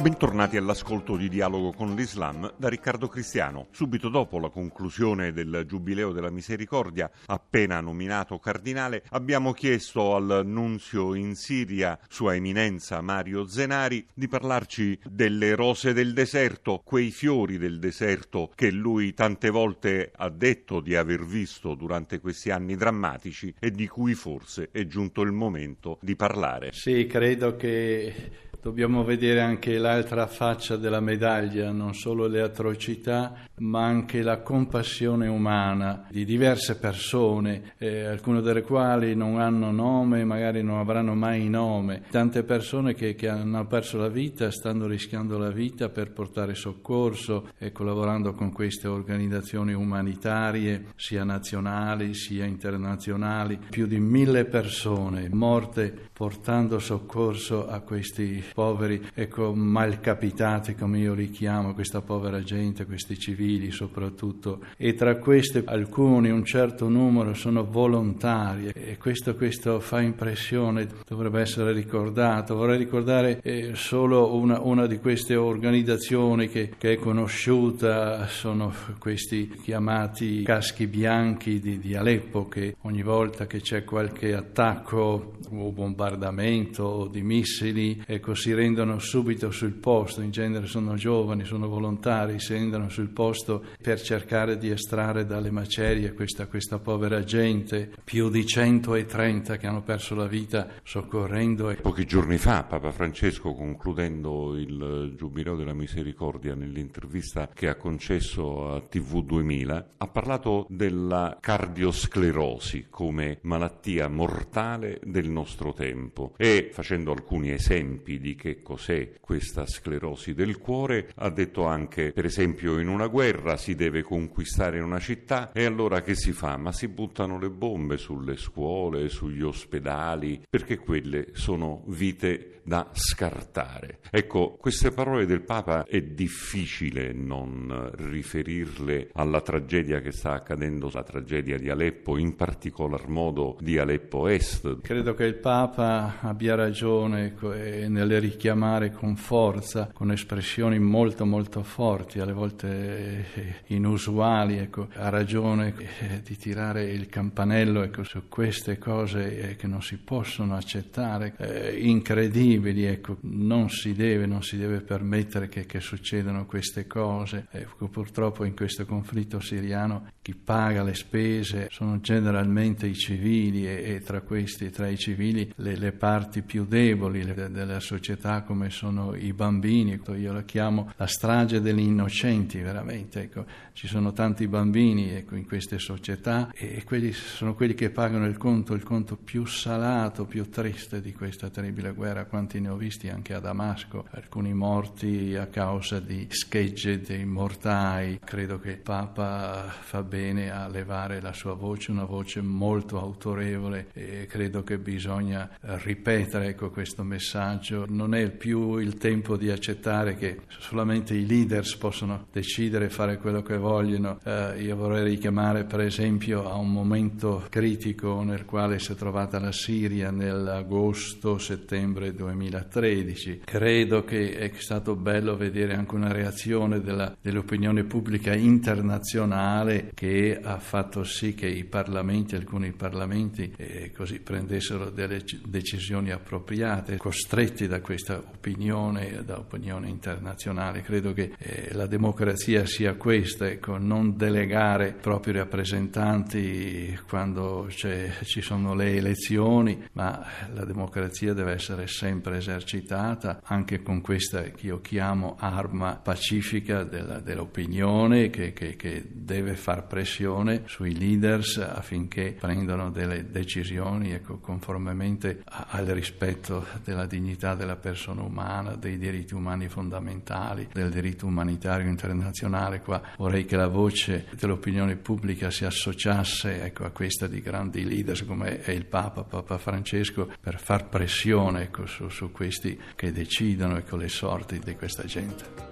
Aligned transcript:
Bentornati 0.00 0.56
all'ascolto 0.56 1.14
di 1.14 1.28
Dialogo 1.28 1.72
con 1.72 1.94
l'Islam 1.94 2.54
da 2.56 2.70
Riccardo 2.70 3.06
Cristiano. 3.06 3.66
Subito 3.70 4.08
dopo 4.08 4.38
la 4.38 4.48
conclusione 4.48 5.30
del 5.30 5.64
Giubileo 5.66 6.12
della 6.12 6.30
Misericordia, 6.30 7.10
appena 7.26 7.80
nominato 7.80 8.38
cardinale, 8.38 9.02
abbiamo 9.10 9.52
chiesto 9.52 10.14
al 10.14 10.40
nunzio 10.46 11.14
in 11.14 11.34
Siria, 11.34 11.98
Sua 12.08 12.34
Eminenza 12.34 13.02
Mario 13.02 13.46
Zenari, 13.46 14.06
di 14.14 14.26
parlarci 14.26 14.98
delle 15.06 15.54
rose 15.54 15.92
del 15.92 16.14
deserto, 16.14 16.80
quei 16.82 17.10
fiori 17.10 17.58
del 17.58 17.78
deserto 17.78 18.52
che 18.54 18.70
lui 18.70 19.12
tante 19.12 19.50
volte 19.50 20.12
ha 20.16 20.30
detto 20.30 20.80
di 20.80 20.96
aver 20.96 21.26
visto 21.26 21.74
durante 21.74 22.20
questi 22.20 22.50
anni 22.50 22.74
drammatici 22.74 23.54
e 23.60 23.70
di 23.70 23.86
cui 23.86 24.14
forse 24.14 24.70
è 24.72 24.86
giunto 24.86 25.20
il 25.20 25.32
momento 25.32 25.98
di 26.00 26.16
parlare. 26.16 26.70
Sì, 26.72 27.06
credo 27.06 27.54
che 27.54 28.48
dobbiamo 28.62 29.04
vedere 29.04 29.40
anche 29.40 29.78
l'altra 29.78 30.26
faccia 30.26 30.76
della 30.76 31.00
medaglia, 31.00 31.70
non 31.70 31.94
solo 31.94 32.26
le 32.26 32.40
atrocità, 32.40 33.34
ma 33.58 33.84
anche 33.84 34.22
la 34.22 34.40
compassione 34.40 35.26
umana 35.26 36.06
di 36.10 36.24
diverse 36.24 36.78
persone, 36.78 37.74
eh, 37.78 38.04
alcune 38.04 38.40
delle 38.40 38.62
quali 38.62 39.14
non 39.14 39.40
hanno 39.40 39.70
nome, 39.70 40.24
magari 40.24 40.62
non 40.62 40.78
avranno 40.78 41.14
mai 41.14 41.48
nome. 41.48 42.02
Tante 42.10 42.42
persone 42.44 42.94
che, 42.94 43.14
che 43.14 43.28
hanno 43.28 43.66
perso 43.66 43.98
la 43.98 44.08
vita, 44.08 44.50
stanno 44.50 44.86
rischiando 44.86 45.38
la 45.38 45.50
vita 45.50 45.88
per 45.88 46.12
portare 46.12 46.54
soccorso 46.54 47.48
e 47.58 47.72
collaborando 47.72 48.34
con 48.34 48.52
queste 48.52 48.88
organizzazioni 48.88 49.72
umanitarie, 49.72 50.86
sia 50.96 51.24
nazionali 51.24 52.14
sia 52.14 52.44
internazionali. 52.44 53.58
Più 53.70 53.86
di 53.86 53.98
mille 53.98 54.44
persone 54.44 55.28
morte 55.30 56.08
portando 56.12 56.78
soccorso 56.78 57.66
a 57.66 57.80
questi 57.80 58.42
poveri, 58.52 59.00
ecco, 59.14 59.54
malcapitati 59.54 60.74
come 60.74 60.98
io 60.98 61.14
li 61.14 61.30
chiamo, 61.30 61.74
questa 61.74 62.00
povera 62.00 62.42
gente, 62.42 62.86
questi 62.86 63.18
civili 63.18 63.70
soprattutto. 63.70 64.60
E 64.76 64.94
tra 64.94 65.16
questi 65.16 65.62
alcuni, 65.64 66.30
un 66.30 66.44
certo 66.44 66.88
numero, 66.88 67.34
sono 67.34 67.64
volontari 67.64 68.68
e 68.74 68.96
questo, 68.98 69.34
questo 69.34 69.80
fa 69.80 70.00
impressione, 70.00 70.86
dovrebbe 71.06 71.40
essere 71.40 71.72
ricordato. 71.72 72.54
Vorrei 72.54 72.78
ricordare 72.78 73.40
eh, 73.42 73.74
solo 73.74 74.34
una, 74.34 74.60
una, 74.60 74.86
di 74.86 74.98
queste 74.98 75.36
organizzazioni 75.36 76.48
che, 76.48 76.72
che, 76.76 76.92
è 76.92 76.96
conosciuta, 76.96 78.26
sono 78.26 78.72
questi 78.98 79.48
chiamati 79.62 80.42
caschi 80.42 80.86
bianchi 80.86 81.60
di, 81.60 81.78
di 81.78 81.94
Aleppo 81.94 82.48
che 82.48 82.76
ogni 82.82 83.02
volta 83.02 83.46
che 83.46 83.60
c'è 83.60 83.84
qualche 83.84 84.34
attacco 84.34 85.38
o 85.52 85.72
bombardamento 85.72 86.84
o 86.84 87.08
di 87.08 87.22
missili, 87.22 88.02
ecco, 88.06 88.34
si 88.40 88.54
rendono 88.54 88.98
subito 88.98 89.50
sul 89.50 89.74
posto, 89.74 90.22
in 90.22 90.30
genere 90.30 90.64
sono 90.64 90.94
giovani, 90.94 91.44
sono 91.44 91.68
volontari, 91.68 92.40
si 92.40 92.54
rendono 92.54 92.88
sul 92.88 93.10
posto 93.10 93.62
per 93.82 94.00
cercare 94.00 94.56
di 94.56 94.70
estrarre 94.70 95.26
dalle 95.26 95.50
macerie 95.50 96.14
questa, 96.14 96.46
questa 96.46 96.78
povera 96.78 97.22
gente, 97.22 97.90
più 98.02 98.30
di 98.30 98.46
130 98.46 99.58
che 99.58 99.66
hanno 99.66 99.82
perso 99.82 100.14
la 100.14 100.26
vita 100.26 100.68
soccorrendo. 100.82 101.76
Pochi 101.82 102.06
giorni 102.06 102.38
fa 102.38 102.64
Papa 102.64 102.90
Francesco, 102.92 103.52
concludendo 103.52 104.56
il 104.56 105.12
Giubileo 105.18 105.54
della 105.54 105.74
Misericordia, 105.74 106.54
nell'intervista 106.54 107.50
che 107.52 107.68
ha 107.68 107.74
concesso 107.74 108.72
a 108.72 108.80
TV 108.80 109.22
2000, 109.22 109.88
ha 109.98 110.08
parlato 110.08 110.64
della 110.70 111.36
cardiosclerosi 111.38 112.86
come 112.88 113.36
malattia 113.42 114.08
mortale 114.08 114.98
del 115.04 115.28
nostro 115.28 115.74
tempo 115.74 116.32
e 116.38 116.70
facendo 116.72 117.12
alcuni 117.12 117.50
esempi 117.50 118.18
di 118.18 118.29
che 118.34 118.62
cos'è 118.62 119.12
questa 119.20 119.66
sclerosi 119.66 120.34
del 120.34 120.58
cuore, 120.58 121.10
ha 121.16 121.30
detto 121.30 121.64
anche, 121.64 122.12
per 122.12 122.24
esempio, 122.24 122.78
in 122.78 122.88
una 122.88 123.06
guerra 123.06 123.56
si 123.56 123.74
deve 123.74 124.02
conquistare 124.02 124.80
una 124.80 124.98
città 124.98 125.52
e 125.52 125.64
allora 125.64 126.02
che 126.02 126.14
si 126.14 126.32
fa? 126.32 126.56
Ma 126.56 126.72
si 126.72 126.88
buttano 126.88 127.38
le 127.38 127.50
bombe 127.50 127.96
sulle 127.96 128.36
scuole, 128.36 129.08
sugli 129.08 129.42
ospedali, 129.42 130.42
perché 130.48 130.78
quelle 130.78 131.28
sono 131.32 131.82
vite 131.86 132.60
da 132.62 132.88
scartare. 132.92 133.98
Ecco, 134.10 134.56
queste 134.60 134.90
parole 134.92 135.26
del 135.26 135.42
Papa 135.42 135.84
è 135.84 136.00
difficile 136.02 137.12
non 137.12 137.90
riferirle 137.94 139.10
alla 139.14 139.40
tragedia 139.40 140.00
che 140.00 140.12
sta 140.12 140.34
accadendo, 140.34 140.90
la 140.92 141.02
tragedia 141.02 141.58
di 141.58 141.70
Aleppo, 141.70 142.16
in 142.16 142.36
particolar 142.36 143.08
modo 143.08 143.56
di 143.60 143.78
Aleppo 143.78 144.28
Est. 144.28 144.82
Credo 144.82 145.14
che 145.14 145.24
il 145.24 145.36
Papa 145.36 146.20
abbia 146.20 146.54
ragione 146.54 147.26
ecco, 147.26 147.52
nel 147.52 148.06
richiamare 148.20 148.92
con 148.92 149.16
forza, 149.16 149.90
con 149.92 150.12
espressioni 150.12 150.78
molto 150.78 151.24
molto 151.26 151.62
forti, 151.62 152.20
alle 152.20 152.32
volte 152.32 153.26
eh, 153.34 153.54
inusuali, 153.66 154.58
ecco, 154.58 154.88
ha 154.94 155.08
ragione 155.08 155.74
eh, 155.76 156.20
di 156.22 156.36
tirare 156.36 156.84
il 156.90 157.08
campanello 157.08 157.82
ecco, 157.82 158.04
su 158.04 158.28
queste 158.28 158.78
cose 158.78 159.50
eh, 159.50 159.56
che 159.56 159.66
non 159.66 159.82
si 159.82 159.96
possono 159.98 160.54
accettare, 160.54 161.34
eh, 161.38 161.78
incredibili, 161.80 162.84
ecco, 162.84 163.16
non 163.22 163.70
si 163.70 163.94
deve, 163.94 164.26
non 164.26 164.42
si 164.42 164.56
deve 164.56 164.80
permettere 164.80 165.48
che, 165.48 165.66
che 165.66 165.80
succedano 165.80 166.46
queste 166.46 166.86
cose. 166.86 167.46
Ecco, 167.50 167.88
purtroppo 167.88 168.44
in 168.44 168.54
questo 168.54 168.84
conflitto 168.84 169.40
siriano 169.40 170.08
chi 170.22 170.34
paga 170.34 170.82
le 170.82 170.94
spese 170.94 171.68
sono 171.70 172.00
generalmente 172.00 172.86
i 172.86 172.94
civili 172.94 173.66
e, 173.66 173.94
e 173.94 174.00
tra 174.00 174.20
questi, 174.20 174.70
tra 174.70 174.88
i 174.88 174.98
civili, 174.98 175.50
le, 175.56 175.76
le 175.76 175.92
parti 175.92 176.42
più 176.42 176.66
deboli 176.66 177.24
della 177.24 177.80
società 177.80 178.09
come 178.44 178.70
sono 178.70 179.14
i 179.14 179.32
bambini, 179.32 180.00
io 180.16 180.32
la 180.32 180.42
chiamo 180.42 180.92
la 180.96 181.06
strage 181.06 181.60
degli 181.60 181.80
innocenti 181.80 182.58
veramente, 182.60 183.22
ecco. 183.22 183.44
ci 183.72 183.86
sono 183.86 184.12
tanti 184.12 184.46
bambini 184.46 185.10
ecco, 185.10 185.36
in 185.36 185.46
queste 185.46 185.78
società 185.78 186.50
e 186.54 186.82
quelli 186.84 187.12
sono 187.12 187.54
quelli 187.54 187.74
che 187.74 187.90
pagano 187.90 188.26
il 188.26 188.36
conto, 188.36 188.74
il 188.74 188.82
conto 188.82 189.16
più 189.16 189.44
salato, 189.46 190.24
più 190.24 190.48
triste 190.48 191.00
di 191.00 191.12
questa 191.12 191.48
terribile 191.50 191.92
guerra, 191.92 192.24
quanti 192.24 192.60
ne 192.60 192.68
ho 192.68 192.76
visti 192.76 193.08
anche 193.08 193.34
a 193.34 193.40
Damasco, 193.40 194.06
alcuni 194.10 194.52
morti 194.52 195.36
a 195.36 195.46
causa 195.46 196.00
di 196.00 196.26
schegge 196.30 197.00
dei 197.00 197.24
mortai, 197.24 198.18
credo 198.24 198.58
che 198.58 198.70
il 198.70 198.78
Papa 198.78 199.64
fa 199.80 200.02
bene 200.02 200.50
a 200.50 200.68
levare 200.68 201.20
la 201.20 201.32
sua 201.32 201.54
voce, 201.54 201.90
una 201.90 202.04
voce 202.04 202.40
molto 202.40 202.98
autorevole 202.98 203.88
e 203.92 204.26
credo 204.26 204.62
che 204.62 204.78
bisogna 204.78 205.48
ripetere 205.60 206.48
ecco, 206.48 206.70
questo 206.70 207.02
messaggio. 207.02 207.84
Non 208.00 208.14
è 208.14 208.30
più 208.30 208.78
il 208.78 208.96
tempo 208.96 209.36
di 209.36 209.50
accettare 209.50 210.14
che 210.14 210.38
solamente 210.58 211.12
i 211.12 211.26
leaders 211.26 211.76
possono 211.76 212.28
decidere 212.32 212.86
e 212.86 212.88
fare 212.88 213.18
quello 213.18 213.42
che 213.42 213.58
vogliono. 213.58 214.18
Eh, 214.24 214.62
io 214.62 214.74
vorrei 214.74 215.04
richiamare 215.04 215.64
per 215.64 215.80
esempio 215.80 216.50
a 216.50 216.54
un 216.54 216.72
momento 216.72 217.44
critico 217.50 218.22
nel 218.22 218.46
quale 218.46 218.78
si 218.78 218.92
è 218.92 218.94
trovata 218.94 219.38
la 219.38 219.52
Siria 219.52 220.10
nell'agosto-settembre 220.10 222.14
2013. 222.14 223.42
Credo 223.44 224.02
che 224.04 224.30
è 224.30 224.50
stato 224.54 224.96
bello 224.96 225.36
vedere 225.36 225.74
anche 225.74 225.94
una 225.94 226.10
reazione 226.10 226.80
della, 226.80 227.14
dell'opinione 227.20 227.84
pubblica 227.84 228.32
internazionale 228.32 229.90
che 229.92 230.40
ha 230.42 230.58
fatto 230.58 231.04
sì 231.04 231.34
che 231.34 231.48
i 231.48 231.64
parlamenti, 231.64 232.34
alcuni 232.34 232.72
parlamenti, 232.72 233.52
eh, 233.58 233.92
così 233.94 234.20
prendessero 234.20 234.88
delle 234.88 235.22
decisioni 235.44 236.10
appropriate, 236.10 236.96
costretti 236.96 237.66
da 237.66 237.79
questa 237.80 238.16
opinione, 238.18 239.22
da 239.24 239.38
opinione 239.38 239.88
internazionale. 239.88 240.82
Credo 240.82 241.12
che 241.12 241.32
eh, 241.38 241.70
la 241.72 241.86
democrazia 241.86 242.66
sia 242.66 242.94
questa, 242.94 243.48
ecco, 243.48 243.76
non 243.78 244.16
delegare 244.16 244.92
propri 244.92 245.32
rappresentanti 245.32 246.98
quando 247.08 247.68
ci 247.70 248.40
sono 248.40 248.74
le 248.74 248.96
elezioni, 248.96 249.86
ma 249.92 250.24
la 250.52 250.64
democrazia 250.64 251.32
deve 251.32 251.52
essere 251.52 251.86
sempre 251.86 252.38
esercitata 252.38 253.40
anche 253.44 253.82
con 253.82 254.00
questa 254.00 254.42
che 254.42 254.66
io 254.66 254.80
chiamo 254.80 255.36
arma 255.38 255.96
pacifica 255.96 256.84
della, 256.84 257.20
dell'opinione 257.20 258.30
che, 258.30 258.52
che, 258.52 258.76
che 258.76 259.04
deve 259.10 259.54
far 259.54 259.86
pressione 259.86 260.62
sui 260.66 260.96
leaders 260.96 261.58
affinché 261.58 262.36
prendano 262.38 262.90
delle 262.90 263.30
decisioni 263.30 264.12
ecco, 264.12 264.38
conformemente 264.38 265.42
al 265.44 265.86
rispetto 265.86 266.66
della 266.84 267.06
dignità 267.06 267.54
della 267.54 267.69
della 267.70 267.76
persona 267.76 268.22
umana, 268.22 268.74
dei 268.74 268.98
diritti 268.98 269.34
umani 269.34 269.68
fondamentali, 269.68 270.68
del 270.72 270.90
diritto 270.90 271.26
umanitario 271.26 271.88
internazionale. 271.88 272.80
Qua 272.80 273.00
vorrei 273.16 273.44
che 273.44 273.56
la 273.56 273.68
voce 273.68 274.26
dell'opinione 274.38 274.96
pubblica 274.96 275.50
si 275.50 275.64
associasse 275.64 276.62
ecco, 276.62 276.84
a 276.84 276.90
questa 276.90 277.26
di 277.26 277.40
grandi 277.40 277.84
leader 277.84 278.24
come 278.26 278.60
è 278.60 278.72
il 278.72 278.86
Papa, 278.86 279.22
Papa 279.22 279.58
Francesco, 279.58 280.30
per 280.40 280.58
far 280.58 280.88
pressione 280.88 281.62
ecco, 281.62 281.86
su, 281.86 282.08
su, 282.08 282.32
questi 282.32 282.78
che 282.96 283.12
decidono 283.12 283.76
ecco, 283.76 283.96
le 283.96 284.08
sorti 284.08 284.58
di 284.58 284.74
questa 284.74 285.04
gente. 285.04 285.69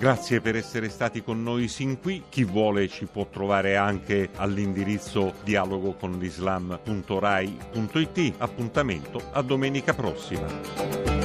Grazie 0.00 0.40
per 0.40 0.56
essere 0.56 0.88
stati 0.88 1.22
con 1.22 1.42
noi 1.42 1.68
sin 1.68 2.00
qui. 2.00 2.22
Chi 2.30 2.44
vuole 2.44 2.88
ci 2.88 3.04
può 3.04 3.26
trovare 3.26 3.76
anche 3.76 4.30
all'indirizzo 4.36 5.34
dialogo 5.44 5.92
con 5.92 6.18
l'islam.rai.it. 6.18 8.32
Appuntamento 8.38 9.20
a 9.32 9.42
domenica 9.42 9.92
prossima. 9.92 11.19